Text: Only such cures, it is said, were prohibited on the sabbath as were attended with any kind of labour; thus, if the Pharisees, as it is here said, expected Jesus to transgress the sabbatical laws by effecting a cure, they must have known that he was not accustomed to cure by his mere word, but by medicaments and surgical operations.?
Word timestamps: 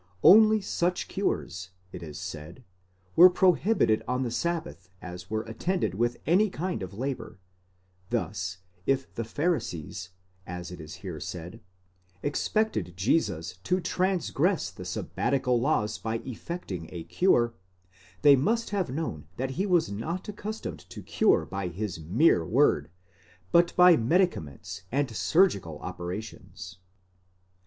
Only 0.23 0.61
such 0.61 1.07
cures, 1.07 1.69
it 1.91 2.01
is 2.01 2.19
said, 2.19 2.63
were 3.15 3.29
prohibited 3.29 4.01
on 4.07 4.23
the 4.23 4.31
sabbath 4.31 4.89
as 4.99 5.29
were 5.29 5.43
attended 5.43 5.93
with 5.93 6.17
any 6.25 6.49
kind 6.49 6.81
of 6.81 6.95
labour; 6.97 7.37
thus, 8.09 8.57
if 8.87 9.13
the 9.13 9.23
Pharisees, 9.23 10.09
as 10.47 10.71
it 10.71 10.81
is 10.81 10.95
here 11.05 11.19
said, 11.19 11.59
expected 12.23 12.97
Jesus 12.97 13.57
to 13.57 13.79
transgress 13.79 14.71
the 14.71 14.85
sabbatical 14.85 15.59
laws 15.61 15.99
by 15.99 16.15
effecting 16.25 16.89
a 16.91 17.03
cure, 17.03 17.53
they 18.23 18.35
must 18.35 18.71
have 18.71 18.89
known 18.89 19.27
that 19.37 19.51
he 19.51 19.67
was 19.67 19.91
not 19.91 20.27
accustomed 20.27 20.79
to 20.89 21.03
cure 21.03 21.45
by 21.45 21.67
his 21.67 21.99
mere 21.99 22.43
word, 22.43 22.89
but 23.51 23.75
by 23.75 23.95
medicaments 23.95 24.81
and 24.91 25.15
surgical 25.15 25.77
operations.? 25.77 26.79